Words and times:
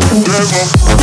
Never 0.00 0.97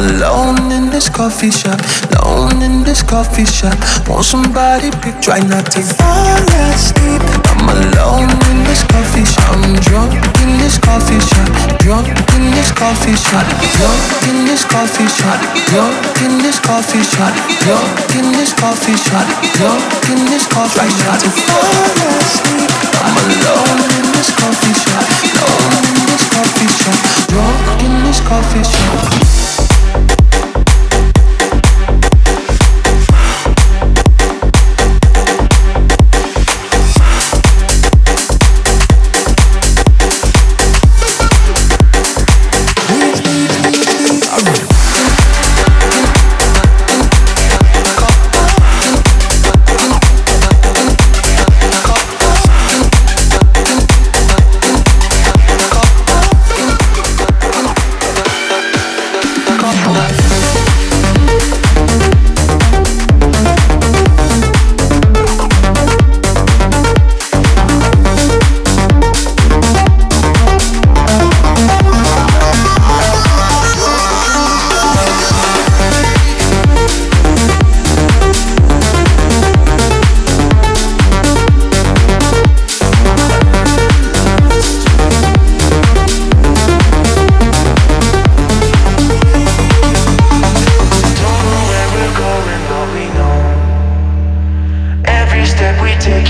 alone 0.00 0.72
in 0.72 0.88
this 0.88 1.08
coffee 1.08 1.50
shop, 1.50 1.78
alone 2.16 2.62
in 2.62 2.82
this 2.82 3.02
coffee 3.02 3.44
shop. 3.44 3.76
Want 4.08 4.24
somebody 4.24 4.90
pick, 5.04 5.20
try 5.20 5.40
not 5.44 5.68
to 5.76 5.80
fall 5.84 6.40
asleep. 6.72 7.20
I'm 7.52 7.68
alone 7.68 8.32
in 8.48 8.64
this 8.64 8.82
coffee 8.88 9.24
shop. 9.28 9.52
I'm 9.52 9.76
drunk 9.84 10.16
in 10.40 10.56
this 10.56 10.78
coffee 10.80 11.20
shop, 11.20 11.48
drunk 11.84 12.08
in 12.36 12.44
this 12.56 12.72
coffee 12.72 13.16
shop, 13.16 13.44
drunk 13.76 14.00
in 14.28 14.44
this 14.48 14.64
coffee 14.64 15.08
shop, 15.08 15.38
drunk 15.68 15.94
in 16.24 16.32
this 16.40 16.58
coffee 16.58 17.04
shop, 17.04 17.34
drunk 17.60 17.88
in 18.16 18.32
this 18.32 18.52
coffee 18.56 18.96
shop, 18.96 19.26
drunk 19.56 19.82
in 20.08 20.20
this 20.32 20.46
coffee 20.48 20.88
shop. 20.88 21.10
Try 21.10 21.12
not 21.12 21.20
to 21.20 21.30
fall 21.44 21.92
asleep. 22.08 22.70
I'm 23.04 23.16
alone 23.20 23.80
in 24.00 24.06
this 24.16 24.30
coffee 24.32 24.76
shop, 24.80 25.04
alone 25.44 25.84
in 25.92 26.00
this 26.08 26.24
coffee 26.32 26.70
shop, 26.80 26.98
drunk 27.28 27.82
in 27.84 27.92
this 28.04 28.20
coffee 28.20 28.64
shop. 28.64 29.69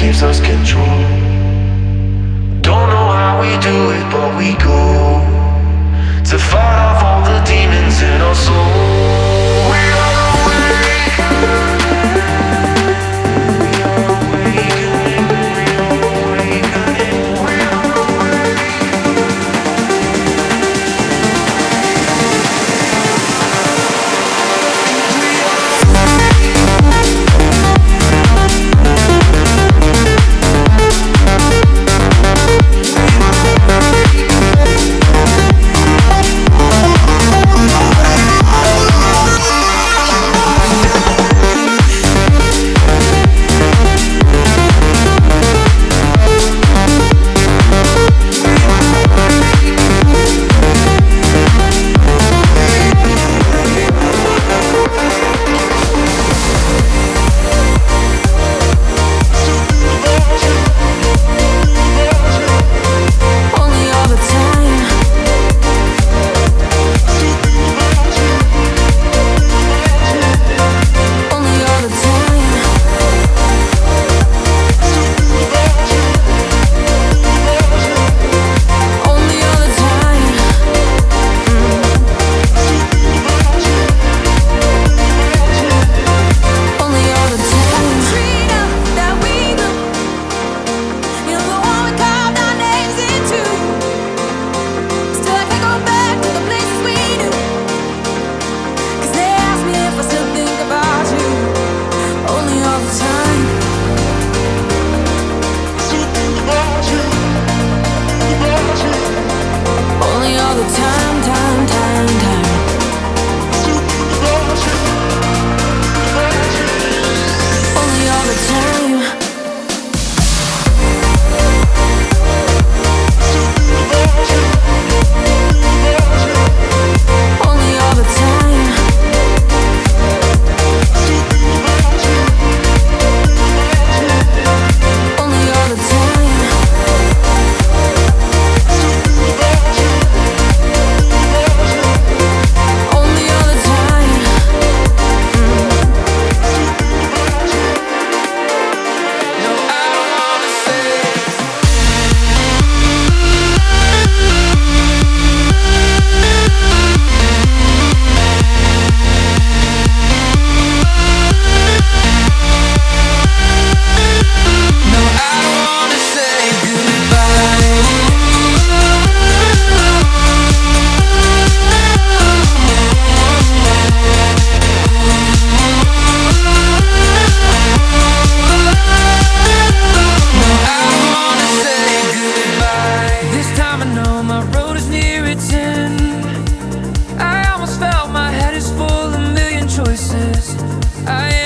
Keeps 0.00 0.22
us 0.22 0.40
control. 0.40 0.86
Don't 2.62 2.88
know 2.88 3.08
how 3.12 3.38
we 3.38 3.50
do 3.60 3.90
it, 3.90 4.04
but 4.10 4.34
we 4.38 4.54
go 4.54 5.20
to 6.24 6.38
fight 6.38 6.78
off 6.86 7.04
all 7.04 7.22
the 7.22 7.44
demons 7.44 8.00
in 8.00 8.22
our 8.22 8.34
soul. 8.34 8.79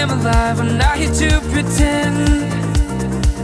am 0.05 0.21
alive, 0.21 0.61
I'm 0.61 0.77
not 0.77 0.99
here 0.99 1.13
to 1.13 1.41
pretend. 1.53 2.29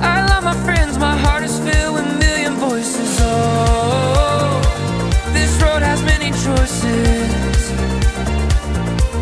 I 0.02 0.26
love 0.30 0.44
my 0.44 0.56
friends, 0.66 0.98
my 0.98 1.16
heart 1.16 1.42
is 1.42 1.58
filled 1.58 1.94
with 1.94 2.08
million 2.18 2.54
voices. 2.54 3.10
Oh, 3.20 4.60
this 5.32 5.52
road 5.62 5.82
has 5.82 6.02
many 6.02 6.30
choices, 6.46 7.60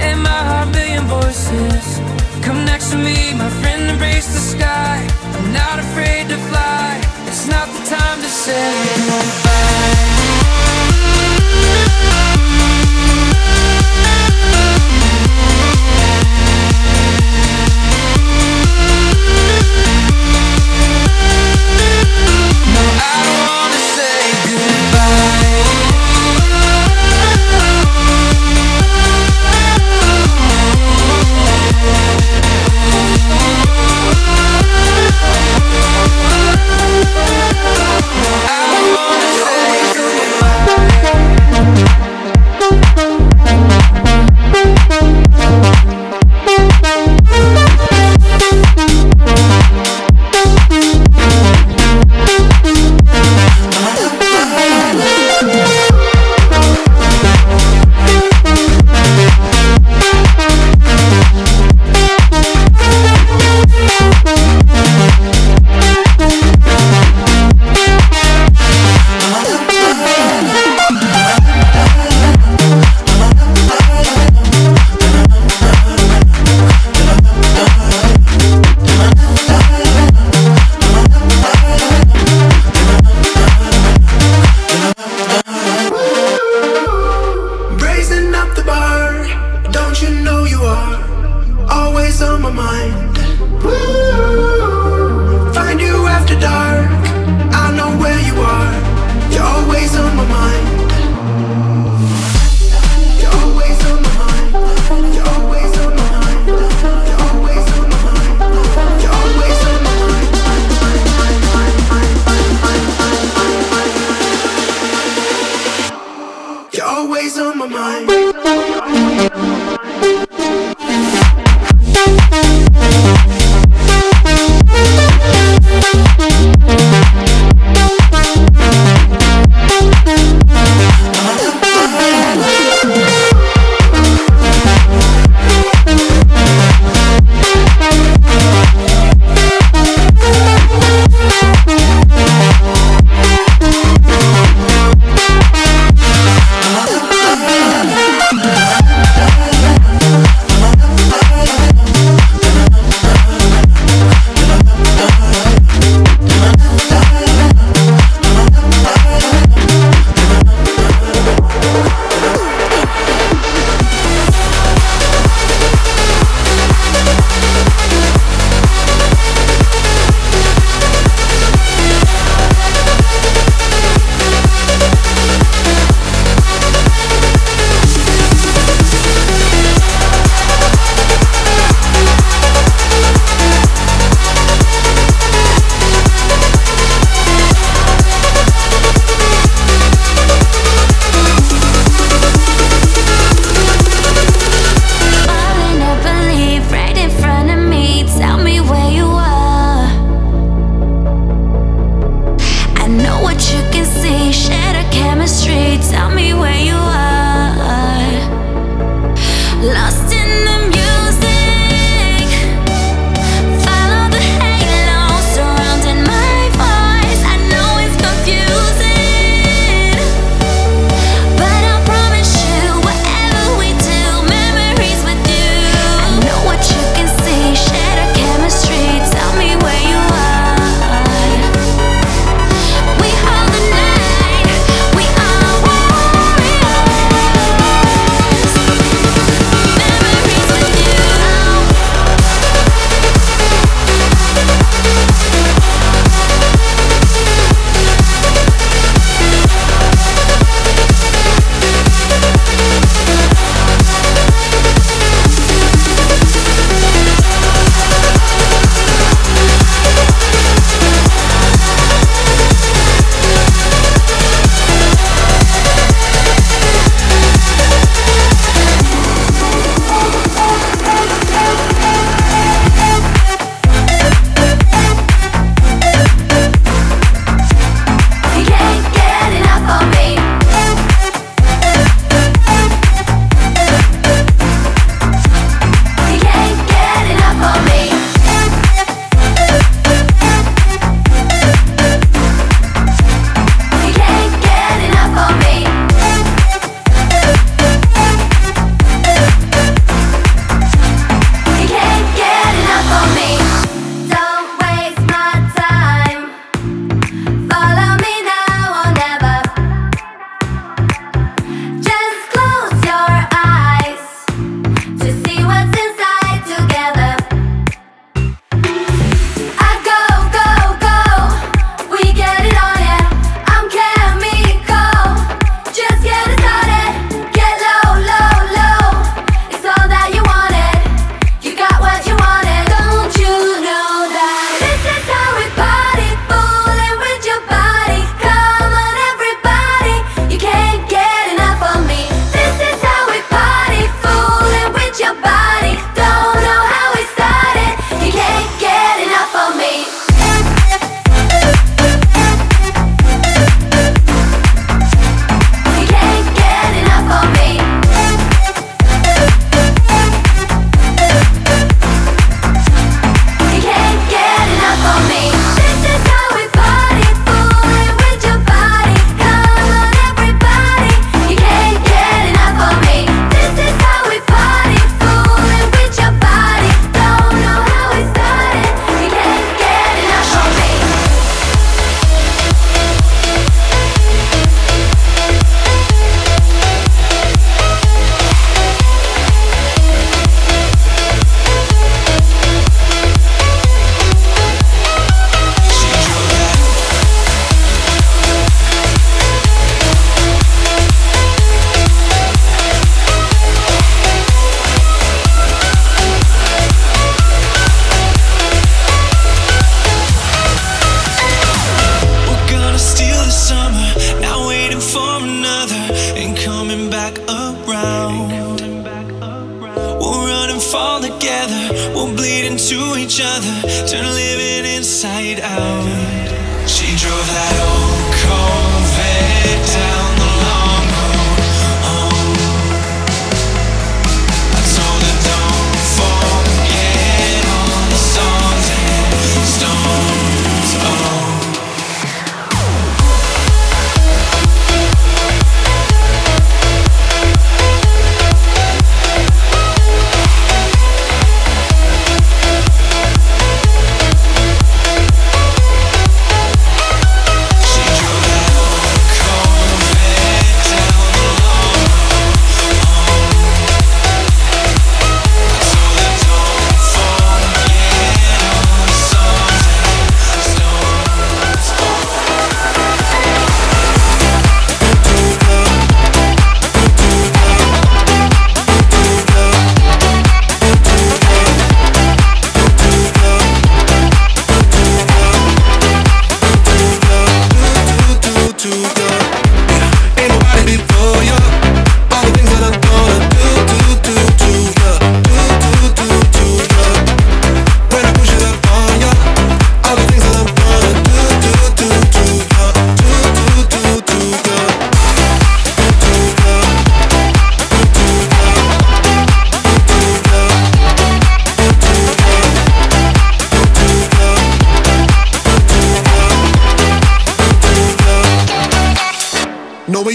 and 0.07 0.21
my 0.21 0.41
heart, 0.51 0.69
million 0.79 1.05
voices. 1.05 1.85
Come 2.45 2.65
next 2.65 2.91
to 2.91 2.97
me, 2.97 3.35
my 3.35 3.51
friend, 3.61 3.83
embrace 3.89 4.29
the 4.39 4.45
sky. 4.55 4.97
I'm 5.37 5.53
not 5.53 5.79
afraid 5.79 6.29
to 6.31 6.39
fly, 6.51 7.01
it's 7.29 7.47
not 7.47 7.67
the 7.69 7.83
time 7.97 8.19
to 8.21 8.29
say 8.29 8.67
goodbye. 9.07 9.48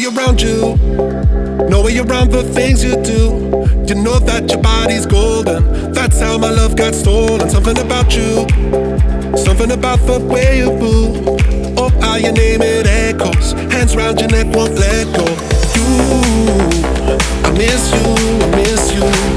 way 0.03 0.15
around 0.15 0.41
you, 0.41 0.75
no 1.69 1.81
way 1.83 1.97
around 1.97 2.31
the 2.31 2.43
things 2.53 2.83
you 2.83 3.01
do. 3.03 3.41
You 3.87 4.01
know 4.01 4.19
that 4.19 4.49
your 4.49 4.61
body's 4.61 5.05
golden. 5.05 5.91
That's 5.93 6.19
how 6.19 6.37
my 6.37 6.49
love 6.49 6.75
got 6.75 6.93
stolen. 6.93 7.49
Something 7.49 7.77
about 7.79 8.15
you, 8.15 8.47
something 9.37 9.71
about 9.71 9.99
the 9.99 10.19
way 10.19 10.57
you 10.57 10.71
move. 10.71 11.27
Oh, 11.77 11.89
how 12.01 12.15
your 12.15 12.33
name 12.33 12.61
it 12.61 12.87
echoes. 12.87 13.53
Hands 13.71 13.95
round 13.95 14.19
your 14.19 14.29
neck 14.29 14.55
won't 14.55 14.73
let 14.73 15.05
go. 15.15 15.25
You, 15.75 15.85
I 17.43 17.51
miss 17.57 17.91
you, 17.93 18.43
I 18.43 18.55
miss 18.55 18.93
you. 18.93 19.32